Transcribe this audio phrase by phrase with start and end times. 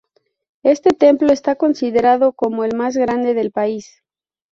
[0.63, 4.01] Este templo está considerado como el más grande del país.